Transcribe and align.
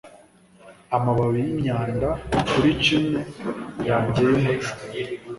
Amababi 0.97 1.39
yimyanda 1.47 2.09
kuri 2.49 2.69
chimney 2.83 3.29
yanjye 3.89 4.21
yumucyo 4.29 4.71